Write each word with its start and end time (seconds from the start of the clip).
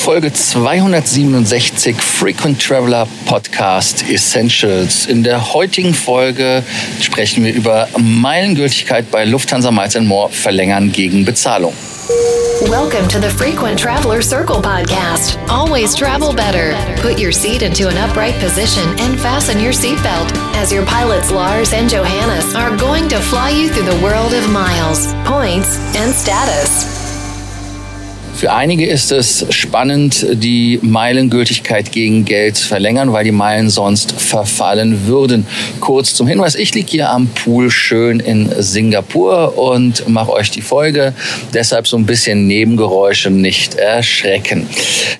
Folge 0.00 0.32
267 0.32 2.00
Frequent 2.00 2.58
Traveler 2.58 3.06
Podcast 3.26 4.02
Essentials. 4.08 5.04
In 5.04 5.22
der 5.22 5.52
heutigen 5.52 5.92
Folge 5.92 6.62
sprechen 7.02 7.44
wir 7.44 7.52
über 7.52 7.86
Meilengültigkeit 7.98 9.10
bei 9.10 9.26
Lufthansa 9.26 9.70
Miles 9.70 10.00
More 10.00 10.30
verlängern 10.30 10.90
gegen 10.90 11.26
Bezahlung. 11.26 11.74
Welcome 12.62 13.08
to 13.08 13.20
the 13.20 13.28
Frequent 13.28 13.78
Traveler 13.78 14.22
Circle 14.22 14.62
podcast. 14.62 15.38
Always 15.50 15.94
travel 15.94 16.32
better. 16.32 16.74
Put 17.02 17.20
your 17.20 17.30
seat 17.30 17.60
into 17.60 17.86
an 17.86 17.98
upright 17.98 18.34
position 18.40 18.88
and 19.00 19.20
fasten 19.20 19.60
your 19.60 19.74
seatbelt 19.74 20.32
as 20.56 20.72
your 20.72 20.86
pilots 20.86 21.30
Lars 21.30 21.74
and 21.74 21.90
Johannes 21.90 22.54
are 22.54 22.74
going 22.78 23.06
to 23.10 23.20
fly 23.20 23.50
you 23.50 23.68
through 23.68 23.84
the 23.84 24.02
world 24.02 24.32
of 24.32 24.48
miles, 24.48 25.12
points, 25.24 25.78
and 25.94 26.14
status. 26.14 26.99
Für 28.40 28.54
einige 28.54 28.86
ist 28.86 29.12
es 29.12 29.44
spannend, 29.50 30.26
die 30.32 30.78
Meilengültigkeit 30.80 31.92
gegen 31.92 32.24
Geld 32.24 32.56
zu 32.56 32.68
verlängern, 32.68 33.12
weil 33.12 33.22
die 33.22 33.32
Meilen 33.32 33.68
sonst 33.68 34.12
verfallen 34.12 35.06
würden. 35.06 35.46
Kurz 35.80 36.14
zum 36.14 36.26
Hinweis, 36.26 36.54
ich 36.54 36.74
liege 36.74 36.90
hier 36.90 37.10
am 37.10 37.26
Pool 37.26 37.70
schön 37.70 38.18
in 38.18 38.50
Singapur 38.58 39.58
und 39.58 40.08
mache 40.08 40.32
euch 40.32 40.50
die 40.50 40.62
Folge. 40.62 41.12
Deshalb 41.52 41.86
so 41.86 41.98
ein 41.98 42.06
bisschen 42.06 42.46
Nebengeräusche 42.46 43.28
nicht 43.28 43.74
erschrecken. 43.74 44.66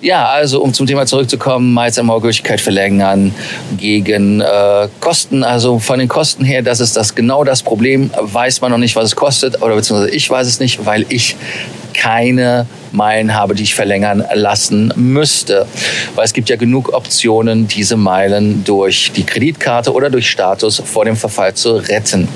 Ja, 0.00 0.30
also 0.30 0.62
um 0.62 0.72
zum 0.72 0.86
Thema 0.86 1.04
zurückzukommen, 1.04 1.74
Miles 1.74 1.98
and 1.98 2.06
More 2.06 2.22
Gültigkeit 2.22 2.58
verlängern 2.58 3.34
gegen 3.76 4.40
äh, 4.40 4.88
Kosten. 5.00 5.44
Also 5.44 5.78
von 5.78 5.98
den 5.98 6.08
Kosten 6.08 6.46
her, 6.46 6.62
das 6.62 6.80
ist 6.80 6.96
das 6.96 7.14
genau 7.14 7.44
das 7.44 7.62
Problem. 7.62 8.10
Weiß 8.18 8.62
man 8.62 8.70
noch 8.70 8.78
nicht, 8.78 8.96
was 8.96 9.04
es 9.04 9.14
kostet 9.14 9.60
oder 9.60 9.74
beziehungsweise 9.74 10.10
ich 10.10 10.30
weiß 10.30 10.46
es 10.46 10.58
nicht, 10.58 10.86
weil 10.86 11.04
ich 11.10 11.36
keine 11.92 12.66
Meilen 12.92 13.34
habe, 13.34 13.54
die 13.54 13.62
ich 13.62 13.74
verlängern 13.74 14.24
lassen 14.34 14.92
müsste. 14.96 15.66
Weil 16.14 16.24
es 16.24 16.32
gibt 16.32 16.48
ja 16.48 16.56
genug 16.56 16.92
Optionen, 16.92 17.68
diese 17.68 17.96
Meilen 17.96 18.64
durch 18.64 19.12
die 19.14 19.24
Kreditkarte 19.24 19.92
oder 19.92 20.10
durch 20.10 20.28
Status 20.28 20.82
vor 20.84 21.04
dem 21.04 21.16
Verfall 21.16 21.54
zu 21.54 21.76
retten. 21.76 22.28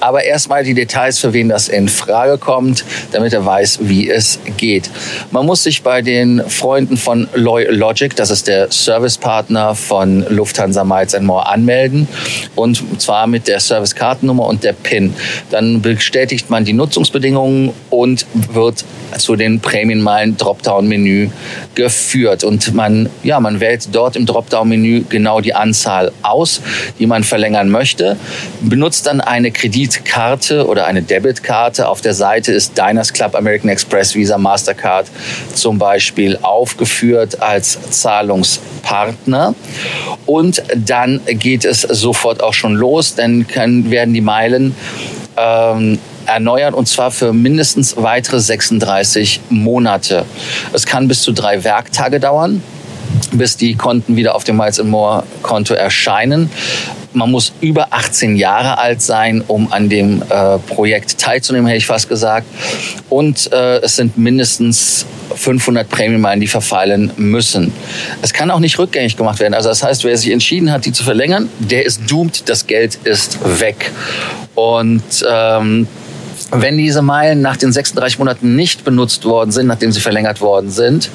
Aber 0.00 0.24
erstmal 0.24 0.64
die 0.64 0.74
Details, 0.74 1.18
für 1.18 1.32
wen 1.32 1.48
das 1.48 1.68
in 1.68 1.88
Frage 1.88 2.38
kommt, 2.38 2.84
damit 3.12 3.32
er 3.32 3.44
weiß, 3.44 3.80
wie 3.82 4.10
es 4.10 4.38
geht. 4.56 4.90
Man 5.30 5.46
muss 5.46 5.62
sich 5.62 5.82
bei 5.82 6.02
den 6.02 6.42
Freunden 6.48 6.96
von 6.96 7.28
Loy 7.34 7.66
Logic, 7.70 8.14
das 8.14 8.30
ist 8.30 8.48
der 8.48 8.70
Servicepartner 8.70 9.74
von 9.74 10.26
Lufthansa 10.28 10.84
Miles 10.84 11.18
More, 11.20 11.46
anmelden. 11.46 12.08
Und 12.54 12.82
zwar 13.00 13.26
mit 13.26 13.48
der 13.48 13.60
Servicekartennummer 13.60 14.46
und 14.46 14.64
der 14.64 14.72
PIN. 14.72 15.14
Dann 15.50 15.82
bestätigt 15.82 16.50
man 16.50 16.64
die 16.64 16.72
Nutzungsbedingungen 16.72 17.72
und 17.90 18.26
wird 18.52 18.84
zu 19.18 19.36
den 19.36 19.60
Prämienmeilen 19.60 20.36
Dropdown-Menü 20.36 21.30
geführt. 21.74 22.44
Und 22.44 22.74
man, 22.74 23.08
ja, 23.22 23.40
man 23.40 23.60
wählt 23.60 23.88
dort 23.92 24.16
im 24.16 24.26
Dropdown-Menü 24.26 25.04
genau 25.08 25.40
die 25.40 25.54
Anzahl 25.54 26.12
aus, 26.22 26.60
die 26.98 27.06
man 27.06 27.24
verlängern 27.24 27.70
möchte, 27.70 28.16
benutzt 28.60 29.06
dann 29.06 29.20
eine 29.36 29.50
Kreditkarte 29.50 30.66
oder 30.66 30.86
eine 30.86 31.02
Debitkarte. 31.02 31.88
Auf 31.88 32.00
der 32.00 32.14
Seite 32.14 32.52
ist 32.52 32.78
Diners 32.78 33.12
Club, 33.12 33.34
American 33.34 33.68
Express, 33.68 34.14
Visa, 34.14 34.38
Mastercard 34.38 35.08
zum 35.54 35.78
Beispiel 35.78 36.38
aufgeführt 36.40 37.42
als 37.42 37.78
Zahlungspartner. 37.90 39.54
Und 40.24 40.62
dann 40.74 41.20
geht 41.26 41.66
es 41.66 41.82
sofort 41.82 42.42
auch 42.42 42.54
schon 42.54 42.76
los, 42.76 43.14
denn 43.14 43.46
können, 43.46 43.90
werden 43.90 44.14
die 44.14 44.22
Meilen 44.22 44.74
ähm, 45.36 45.98
erneuern 46.24 46.72
und 46.72 46.88
zwar 46.88 47.10
für 47.10 47.34
mindestens 47.34 47.94
weitere 47.98 48.40
36 48.40 49.40
Monate. 49.50 50.24
Es 50.72 50.86
kann 50.86 51.08
bis 51.08 51.20
zu 51.20 51.32
drei 51.32 51.62
Werktage 51.62 52.20
dauern 52.20 52.62
bis 53.32 53.56
die 53.56 53.74
Konten 53.74 54.16
wieder 54.16 54.34
auf 54.34 54.44
dem 54.44 54.56
Miles 54.56 54.82
More 54.82 55.24
Konto 55.42 55.74
erscheinen. 55.74 56.50
Man 57.16 57.30
muss 57.30 57.52
über 57.62 57.88
18 57.92 58.36
Jahre 58.36 58.76
alt 58.76 59.00
sein, 59.00 59.42
um 59.46 59.72
an 59.72 59.88
dem 59.88 60.20
äh, 60.28 60.58
Projekt 60.58 61.18
teilzunehmen, 61.18 61.66
hätte 61.66 61.78
ich 61.78 61.86
fast 61.86 62.10
gesagt. 62.10 62.46
Und 63.08 63.50
äh, 63.52 63.78
es 63.78 63.96
sind 63.96 64.18
mindestens 64.18 65.06
500 65.34 65.88
Prämienmeilen, 65.88 66.40
die 66.40 66.46
verfallen 66.46 67.10
müssen. 67.16 67.72
Es 68.20 68.34
kann 68.34 68.50
auch 68.50 68.60
nicht 68.60 68.78
rückgängig 68.78 69.16
gemacht 69.16 69.40
werden. 69.40 69.54
Also 69.54 69.70
das 69.70 69.82
heißt, 69.82 70.04
wer 70.04 70.14
sich 70.18 70.30
entschieden 70.30 70.70
hat, 70.70 70.84
die 70.84 70.92
zu 70.92 71.04
verlängern, 71.04 71.48
der 71.58 71.86
ist 71.86 72.02
doomed, 72.06 72.50
das 72.50 72.66
Geld 72.66 72.98
ist 73.04 73.38
weg. 73.60 73.92
Und 74.54 75.02
ähm, 75.26 75.88
wenn 76.50 76.76
diese 76.76 77.00
Meilen 77.00 77.40
nach 77.40 77.56
den 77.56 77.72
36 77.72 78.18
Monaten 78.18 78.56
nicht 78.56 78.84
benutzt 78.84 79.24
worden 79.24 79.52
sind, 79.52 79.68
nachdem 79.68 79.90
sie 79.90 80.00
verlängert 80.00 80.42
worden 80.42 80.70
sind, 80.70 81.10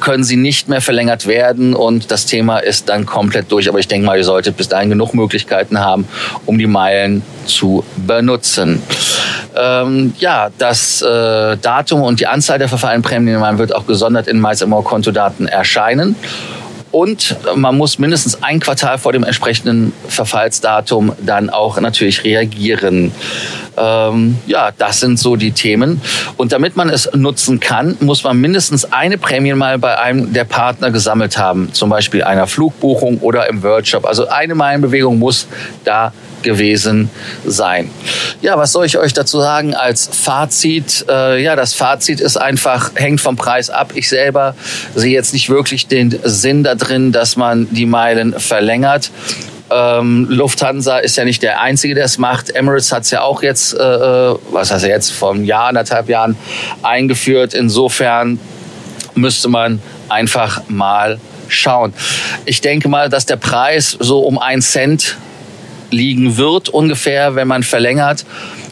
können 0.00 0.24
sie 0.24 0.36
nicht 0.36 0.68
mehr 0.68 0.80
verlängert 0.80 1.26
werden 1.26 1.74
und 1.74 2.10
das 2.10 2.26
Thema 2.26 2.58
ist 2.58 2.88
dann 2.88 3.06
komplett 3.06 3.50
durch. 3.50 3.68
Aber 3.68 3.78
ich 3.78 3.88
denke 3.88 4.06
mal, 4.06 4.16
ihr 4.16 4.24
solltet 4.24 4.56
bis 4.56 4.68
dahin 4.68 4.90
genug 4.90 5.14
Möglichkeiten 5.14 5.80
haben, 5.80 6.06
um 6.46 6.58
die 6.58 6.66
Meilen 6.66 7.22
zu 7.46 7.84
benutzen. 7.96 8.82
Ähm, 9.56 10.14
ja, 10.18 10.50
das 10.58 11.02
äh, 11.02 11.56
Datum 11.56 12.02
und 12.02 12.20
die 12.20 12.26
Anzahl 12.26 12.58
der 12.58 12.68
verfallenen 12.68 13.02
Prämien 13.02 13.58
wird 13.58 13.74
auch 13.74 13.86
gesondert 13.86 14.28
in 14.28 14.40
MySMO 14.40 14.82
Kontodaten 14.82 15.48
erscheinen. 15.48 16.16
Und 16.90 17.36
man 17.54 17.76
muss 17.76 17.98
mindestens 17.98 18.42
ein 18.42 18.60
Quartal 18.60 18.98
vor 18.98 19.12
dem 19.12 19.22
entsprechenden 19.22 19.92
Verfallsdatum 20.08 21.12
dann 21.20 21.50
auch 21.50 21.78
natürlich 21.80 22.24
reagieren. 22.24 23.12
Ähm, 23.78 24.38
ja, 24.46 24.70
das 24.76 25.00
sind 25.00 25.18
so 25.18 25.36
die 25.36 25.52
Themen. 25.52 26.00
Und 26.36 26.52
damit 26.52 26.76
man 26.76 26.88
es 26.88 27.08
nutzen 27.14 27.60
kann, 27.60 27.96
muss 28.00 28.24
man 28.24 28.38
mindestens 28.40 28.92
eine 28.92 29.18
Prämie 29.18 29.54
mal 29.54 29.78
bei 29.78 29.98
einem 29.98 30.32
der 30.32 30.44
Partner 30.44 30.90
gesammelt 30.90 31.38
haben. 31.38 31.72
Zum 31.72 31.90
Beispiel 31.90 32.22
einer 32.22 32.46
Flugbuchung 32.46 33.18
oder 33.18 33.48
im 33.48 33.62
Workshop. 33.62 34.06
Also 34.06 34.28
eine 34.28 34.54
Meilenbewegung 34.54 35.18
muss 35.18 35.46
da 35.84 36.12
gewesen 36.42 37.10
sein. 37.44 37.90
Ja, 38.40 38.56
was 38.56 38.72
soll 38.72 38.86
ich 38.86 38.98
euch 38.98 39.12
dazu 39.12 39.40
sagen 39.40 39.74
als 39.74 40.08
Fazit? 40.12 41.04
Äh, 41.08 41.42
ja, 41.42 41.56
das 41.56 41.74
Fazit 41.74 42.20
ist 42.20 42.36
einfach, 42.36 42.92
hängt 42.94 43.20
vom 43.20 43.36
Preis 43.36 43.70
ab. 43.70 43.92
Ich 43.94 44.08
selber 44.08 44.54
sehe 44.94 45.12
jetzt 45.12 45.32
nicht 45.32 45.50
wirklich 45.50 45.88
den 45.88 46.18
Sinn 46.24 46.62
da 46.62 46.74
drin, 46.74 47.12
dass 47.12 47.36
man 47.36 47.68
die 47.70 47.86
Meilen 47.86 48.38
verlängert. 48.38 49.10
Ähm, 49.70 50.26
Lufthansa 50.30 50.98
ist 50.98 51.16
ja 51.16 51.24
nicht 51.24 51.42
der 51.42 51.60
Einzige, 51.60 51.94
der 51.94 52.04
es 52.04 52.18
macht. 52.18 52.50
Emirates 52.50 52.92
hat 52.92 53.02
es 53.02 53.10
ja 53.10 53.22
auch 53.22 53.42
jetzt, 53.42 53.74
äh, 53.74 53.82
äh, 53.82 54.36
was 54.50 54.70
heißt 54.70 54.86
jetzt, 54.86 55.10
vor 55.12 55.32
einem 55.32 55.44
Jahr, 55.44 55.66
anderthalb 55.66 56.08
Jahren 56.08 56.36
eingeführt. 56.82 57.54
Insofern 57.54 58.40
müsste 59.14 59.48
man 59.48 59.82
einfach 60.08 60.62
mal 60.68 61.20
schauen. 61.48 61.92
Ich 62.44 62.60
denke 62.60 62.88
mal, 62.88 63.08
dass 63.08 63.26
der 63.26 63.36
Preis 63.36 63.96
so 64.00 64.20
um 64.20 64.38
einen 64.38 64.62
Cent 64.62 65.16
liegen 65.90 66.36
wird 66.36 66.68
ungefähr, 66.68 67.34
wenn 67.34 67.48
man 67.48 67.62
verlängert. 67.62 68.24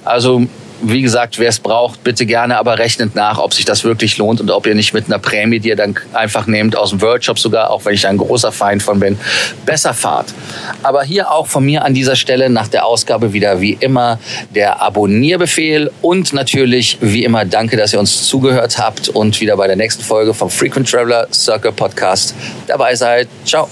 Also 0.04 0.46
wie 0.82 1.03
gesagt, 1.03 1.38
wer 1.38 1.48
es 1.48 1.59
braucht, 1.59 2.04
bitte 2.04 2.26
gerne, 2.26 2.59
aber 2.59 2.78
rechnet 2.78 3.14
nach, 3.14 3.38
ob 3.38 3.54
sich 3.54 3.64
das 3.64 3.84
wirklich 3.84 4.19
lohnt 4.19 4.41
und 4.41 4.50
ob 4.50 4.66
ihr 4.66 4.75
nicht 4.75 4.92
mit 4.92 5.06
einer 5.06 5.19
Prämie, 5.19 5.59
die 5.59 5.69
ihr 5.69 5.76
dann 5.76 5.97
einfach 6.12 6.47
nehmt, 6.47 6.76
aus 6.76 6.91
dem 6.91 7.00
Workshop 7.00 7.38
sogar, 7.38 7.70
auch 7.70 7.84
wenn 7.84 7.94
ich 7.94 8.06
ein 8.06 8.16
großer 8.19 8.53
Feind 8.53 8.82
von 8.82 9.00
bin, 9.00 9.19
besser 9.64 9.94
fahrt. 9.94 10.34
Aber 10.82 11.03
hier 11.03 11.31
auch 11.31 11.47
von 11.47 11.64
mir 11.64 11.84
an 11.84 11.94
dieser 11.94 12.16
Stelle 12.16 12.50
nach 12.50 12.69
der 12.69 12.84
Ausgabe 12.84 13.32
wieder 13.32 13.60
wie 13.60 13.76
immer 13.81 14.19
der 14.54 14.82
Abonnierbefehl 14.82 15.91
und 16.03 16.32
natürlich 16.32 16.98
wie 17.00 17.25
immer 17.25 17.44
danke, 17.44 17.76
dass 17.76 17.93
ihr 17.93 18.00
uns 18.00 18.28
zugehört 18.28 18.78
habt 18.78 19.08
und 19.08 19.41
wieder 19.41 19.56
bei 19.56 19.66
der 19.66 19.76
nächsten 19.76 20.03
Folge 20.03 20.34
vom 20.34 20.50
Frequent 20.50 20.91
Traveler 20.91 21.26
Circle 21.32 21.72
Podcast 21.72 22.34
dabei 22.66 22.94
seid. 22.94 23.28
Ciao. 23.44 23.69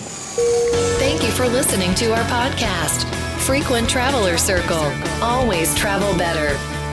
Thank 0.99 1.23
you 1.23 1.31
for 1.31 1.47
listening 1.49 1.95
to 1.97 2.07
our 2.07 2.25
podcast. 2.25 3.07
Frequent 3.39 3.89
Traveler 3.89 4.39
Circle. 4.39 4.91
Always 5.21 5.75
travel 5.75 6.15
better. 6.17 6.57